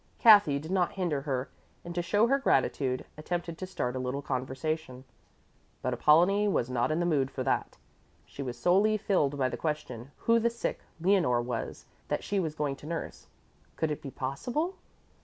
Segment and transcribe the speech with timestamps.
[0.17, 1.47] Kathy did not hinder her
[1.85, 5.03] and, to show her gratitude, attempted to start a little conversation.
[5.83, 7.77] But Apollonie was not in the mood for that.
[8.25, 12.55] She was solely filled by the question who the sick Leonore was that she was
[12.55, 13.27] going to nurse.
[13.75, 14.73] Could it be possible?